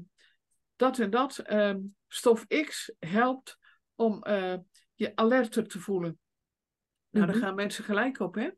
[0.76, 1.76] dat en dat uh,
[2.08, 3.58] stof X helpt
[3.96, 4.56] om uh,
[4.96, 6.20] je alerter te voelen.
[7.10, 7.40] Nou, mm -hmm.
[7.40, 8.50] daar gaan mensen gelijk op, hè?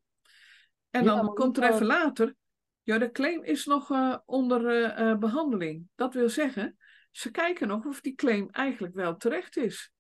[0.89, 2.35] En dan komt er even later,
[2.81, 4.61] ja, de claim is nog uh, onder
[4.99, 5.87] uh, behandeling.
[5.95, 6.77] Dat wil zeggen,
[7.11, 9.91] ze kijken nog of die claim eigenlijk wel terecht is.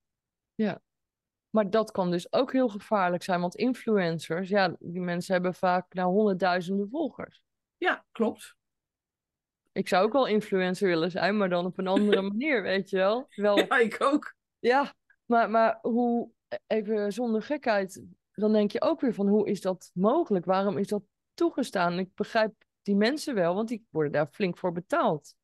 [0.55, 0.81] Ja,
[1.49, 5.93] maar dat kan dus ook heel gevaarlijk zijn, want influencers, ja, die mensen hebben vaak
[5.93, 7.41] nou honderdduizenden volgers.
[7.77, 8.55] Ja, klopt.
[9.71, 12.97] Ik zou ook wel influencer willen zijn, maar dan op een andere manier, weet je
[12.97, 13.27] wel.
[13.35, 13.57] wel...
[13.57, 14.35] Ja, ik ook.
[14.59, 14.93] Ja,
[15.25, 16.31] maar, maar hoe,
[16.67, 18.03] even zonder gekheid,
[18.39, 20.45] dan denk je ook weer van hoe is dat mogelijk?
[20.45, 21.99] Waarom is dat toegestaan?
[21.99, 25.35] Ik begrijp die mensen wel, want die worden daar flink voor betaald.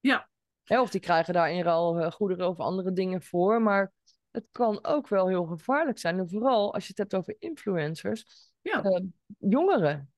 [0.00, 0.28] Ja.
[0.64, 3.92] Hè, of die krijgen daar in ruil goederen of andere dingen voor, maar
[4.30, 6.18] het kan ook wel heel gevaarlijk zijn.
[6.18, 8.84] En vooral als je het hebt over influencers, ja.
[8.84, 9.00] Uh,
[9.38, 10.12] jongeren.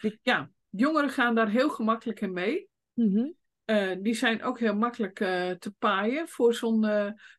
[0.00, 0.18] Die...
[0.22, 2.68] Ja, jongeren gaan daar heel gemakkelijk in mee.
[2.92, 3.34] Mm -hmm.
[3.64, 6.86] uh, die zijn ook heel makkelijk uh, te paaien voor, zo'n,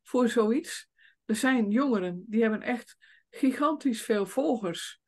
[0.04, 0.88] voor zoiets.
[1.26, 2.98] Er zijn jongeren die hebben echt
[3.36, 5.02] gigantisch veel volgers.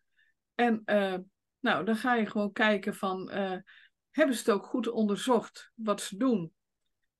[0.55, 0.81] En
[1.59, 3.29] nou, dan ga je gewoon kijken van,
[4.09, 6.53] hebben ze het ook goed onderzocht wat ze doen?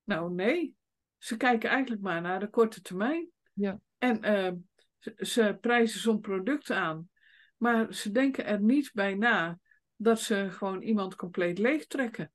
[0.04, 0.76] Nou, nee.
[1.18, 3.30] Ze kijken eigenlijk maar naar de korte termijn.
[3.54, 3.80] Ja.
[3.98, 4.52] En uh,
[4.98, 7.10] ze, ze, prijzen zo'n product aan.
[7.58, 9.60] Maar ze denken er niet bij na
[9.96, 12.32] dat ze gewoon iemand compleet leegtrekken.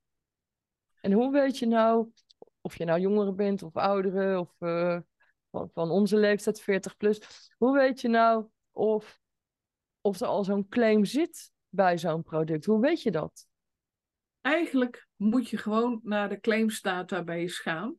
[1.01, 2.11] En hoe weet je nou,
[2.61, 4.55] of je nou jongeren bent of ouderen of
[5.49, 9.19] van, van, onze leeftijd 40 plus, hoe weet je nou of,
[10.01, 12.65] of er al zo'n claim zit bij zo'n product?
[12.65, 13.47] Hoe weet je dat?
[14.41, 17.95] Eigenlijk moet je gewoon naar de claims database gaan.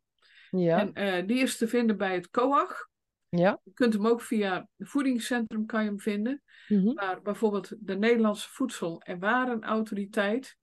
[0.50, 0.78] Ja.
[0.78, 2.88] En uh, die is te vinden bij het COAG.
[3.28, 3.60] Ja.
[3.62, 6.42] Je kunt hem ook via het voedingscentrum kan je hem vinden.
[6.68, 6.94] Mm -hmm.
[6.94, 10.56] Maar bijvoorbeeld de Nederlandse Voedsel- en Warenautoriteit,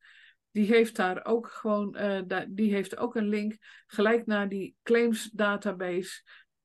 [0.52, 4.76] die heeft daar ook gewoon, uh, da die heeft ook een link gelijk naar die
[4.84, 6.22] claims database.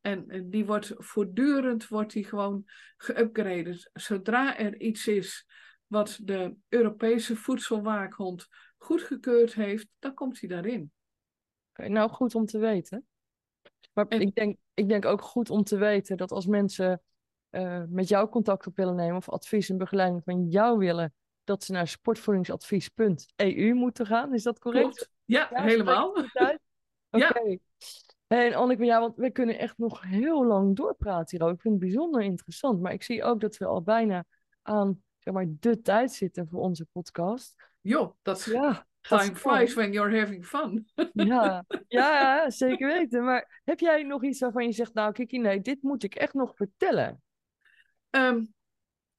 [0.07, 2.65] En die wordt voortdurend wordt die gewoon
[2.97, 3.91] geüpgraded.
[3.93, 5.47] Zodra er iets is
[5.87, 10.93] wat de Europese voedselwaakhond goedgekeurd heeft, dan komt hij daarin.
[11.75, 13.07] Nou, goed om te weten.
[13.93, 14.21] Maar en...
[14.21, 17.03] ik, denk, ik denk ook goed om te weten dat als mensen
[17.51, 21.65] uh, met jou contact op willen nemen of advies en begeleiding van jou willen, dat
[21.65, 24.35] ze naar sportvoedingsadvies.eu moeten gaan.
[24.35, 24.85] Is dat correct?
[24.85, 25.11] Klopt.
[25.25, 26.09] Ja, ja helemaal.
[26.15, 26.27] Oké.
[27.11, 27.51] Okay.
[27.51, 27.59] Ja.
[28.27, 31.55] En Anneke, ja, want we kunnen echt nog heel lang doorpraten hierover.
[31.55, 32.81] Ik vind het bijzonder interessant.
[32.81, 34.25] Maar ik zie ook dat we al bijna
[34.63, 37.55] aan zeg maar, de tijd zitten voor onze podcast.
[37.81, 40.89] Jo, dat is ja, time flies when you're having fun.
[41.13, 43.25] ja, ja, zeker weten.
[43.25, 46.35] Maar heb jij nog iets waarvan je zegt, nou Kiki, nee, dit moet ik echt
[46.35, 47.23] nog vertellen?
[48.11, 48.55] Um,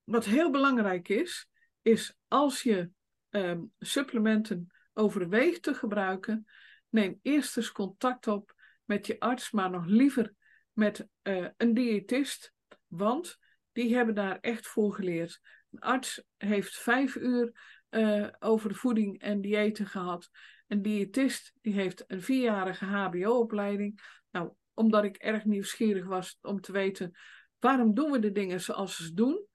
[0.03, 1.49] wat heel belangrijk is,
[1.81, 2.89] is als je
[3.29, 6.47] um, supplementen overweegt te gebruiken,
[6.89, 8.55] neem eerst eens contact op
[8.87, 10.33] met je arts, maar nog liever
[10.71, 12.53] met eh, een diëtist,
[12.87, 13.37] want
[13.71, 15.41] die hebben daar echt voor geleerd.
[15.71, 17.51] Een arts heeft vijf uur
[17.89, 20.29] uh, over voeding en diëten gehad.
[20.67, 23.99] Een diëtist die heeft een vierjarige HBO-opleiding.
[24.31, 27.17] Nou, omdat ik erg nieuwsgierig was om te weten
[27.59, 29.45] waarom doen we de dingen zoals ze doen,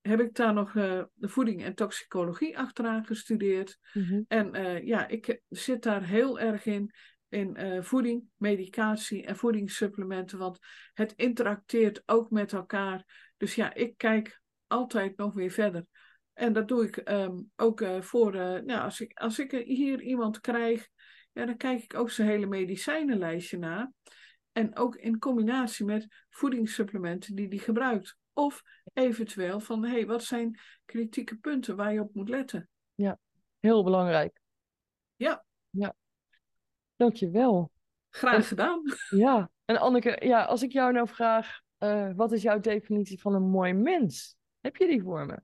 [0.00, 3.78] heb ik daar nog uh, de voeding en toxicologie achteraan gestudeerd.
[3.92, 4.22] Mhm.
[4.28, 6.92] En uh, ja, ik zit daar heel erg in,
[7.30, 10.58] in uh, voeding, medicatie en voedingssupplementen, want
[10.94, 13.30] het interacteert ook met elkaar.
[13.36, 15.86] Dus ja, ik kijk altijd nog weer verder.
[16.32, 20.88] En dat doe ik um, ook voor, nou, als, ik, als ik hier iemand krijg,
[21.32, 23.92] ja, dan kijk ik ook zijn hele medicijnenlijstje na.
[24.52, 28.16] En ook in combinatie met voedingssupplementen die die gebruikt.
[28.32, 28.62] Of
[28.92, 32.68] eventueel van, hé, hey, wat zijn kritieke punten waar je op moet letten?
[32.94, 33.18] Ja,
[33.58, 34.40] heel belangrijk.
[35.16, 35.44] Ja.
[35.70, 35.94] Ja.
[37.00, 37.70] Dankjewel.
[38.10, 38.82] Graag en, gedaan.
[39.08, 43.34] Ja, en Anneke, ja, als ik jou nou vraag, uh, wat is jouw definitie van
[43.34, 44.36] een mooi mens?
[44.60, 45.40] Heb je die voor me?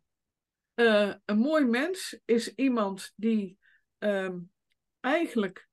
[0.74, 3.59] Uh, een mooi mens is iemand die
[3.98, 4.50] um,
[5.00, 5.68] eigenlijk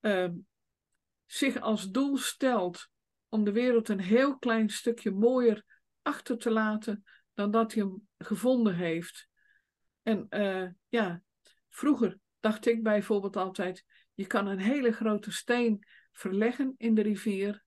[0.00, 0.46] um,
[1.26, 2.88] zich als doel stelt
[3.28, 5.64] om de wereld een heel klein stukje mooier
[6.02, 7.04] achter te laten
[7.34, 9.28] dan dat hij hem gevonden heeft.
[10.02, 11.22] En uh, ja,
[11.68, 13.84] vroeger dacht ik bijvoorbeeld altijd,
[14.16, 17.64] je kan een hele grote steen verleggen in de rivier.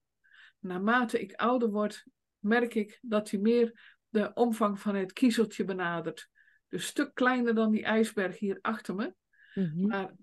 [0.60, 2.06] Naarmate ik ouder word,
[2.40, 6.30] merk ik dat hij meer de omvang van het kiezeltje benadert.
[6.68, 9.14] Dus een stuk kleiner dan die ijsberg hier achter me.
[9.54, 9.88] Mm -hmm.
[9.88, 10.14] Maar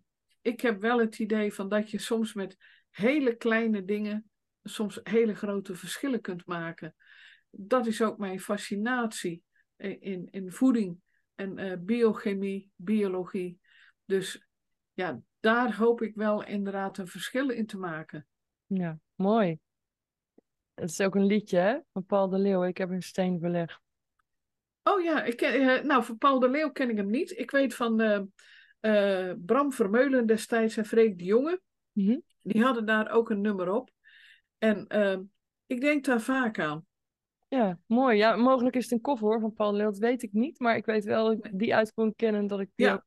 [0.42, 2.56] ik heb wel het idee van dat je soms met
[2.90, 4.30] hele kleine dingen
[4.62, 6.94] soms hele grote verschillen kunt maken.
[7.50, 9.42] Dat is ook mijn fascinatie
[9.76, 11.00] in, in voeding
[11.34, 13.60] en uh, biochemie, biologie.
[14.04, 14.46] Dus
[14.92, 18.26] ja, daar hoop ik wel inderdaad een verschil in te maken.
[18.66, 19.59] Ja, mooi.
[20.74, 21.78] Het is ook een liedje, hè?
[21.92, 22.64] Van Paul de Leeuw.
[22.64, 23.80] Ik heb een steen verlegd.
[24.82, 27.38] Oh ja, ik ken, uh, nou, van Paul de Leeuw ken ik hem niet.
[27.38, 28.20] Ik weet van uh,
[28.80, 31.61] uh, Bram Vermeulen destijds en Freek de Jonge.
[31.92, 32.22] Mm -hmm.
[32.42, 33.90] Die hadden daar ook een nummer op.
[34.59, 35.22] En ehm,
[35.66, 36.86] ik denk daar vaak aan.
[37.49, 38.16] Ja, mooi.
[38.16, 39.90] Ja, mogelijk is het een koffer hoor, van Paul de Leeuw.
[39.90, 40.59] Dat weet ik niet.
[40.59, 42.92] Maar ik weet wel dat ik die uitkomst ken en dat ik die Ja.
[42.92, 43.05] ook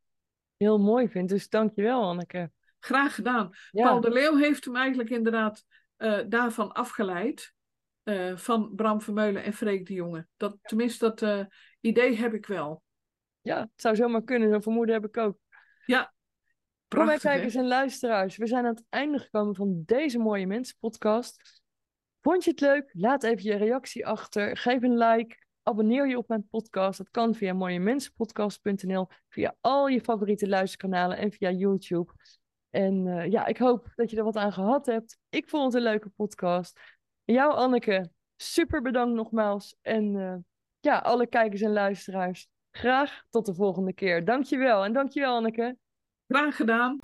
[0.60, 1.30] heel mooi vind.
[1.30, 2.52] Dus dankjewel, Anneke.
[2.80, 3.50] Graag gedaan.
[3.72, 3.84] Ja.
[3.88, 5.66] Paul de Leeuw heeft hem eigenlijk inderdaad
[5.98, 7.54] eh, daarvan afgeleid.
[8.04, 10.28] eh, van Bram Vermeulen en Freek de Jonge.
[10.38, 11.46] Dat, tenminste, dat eh,
[11.80, 12.84] idee heb ik wel.
[13.42, 14.50] Ja, het zou zomaar kunnen.
[14.50, 15.38] Zo'n vermoeden heb ik ook.
[15.86, 16.14] Ja,
[16.88, 17.22] prachtig.
[17.22, 17.30] hè?
[17.30, 21.62] kijkers en luisteraars, we zijn aan het einde gekomen van deze mooie mensenpodcast.
[22.22, 22.90] Vond je het leuk?
[22.94, 24.58] Laat even je reactie achter.
[24.58, 25.38] Geef een like.
[25.64, 26.98] Abonneer je op mijn podcast.
[26.98, 32.14] Dat kan via mooiemensenpodcast.nl, via al je favoriete luisterkanalen en via YouTube.
[32.70, 35.18] En eh, ja, ik hoop dat je er wat aan gehad hebt.
[35.30, 36.80] Ik vond het een leuke podcast.
[37.24, 39.76] Jou, Anneke, super bedankt nogmaals.
[39.82, 40.36] En eh,
[40.80, 44.26] ja, alle kijkers en luisteraars, graag tot de volgende keer.
[44.26, 45.78] Dankjewel en dankjewel, Anneke.
[46.28, 47.00] Graag gedaan.